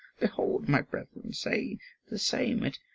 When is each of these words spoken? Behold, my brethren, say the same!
Behold, 0.19 0.67
my 0.67 0.81
brethren, 0.81 1.31
say 1.31 1.77
the 2.09 2.17
same! 2.17 2.65